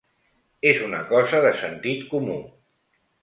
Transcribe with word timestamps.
És 0.69 0.79
una 0.85 1.01
cosa 1.11 1.43
de 1.45 1.51
sentit 1.61 2.01
comú. 2.15 2.39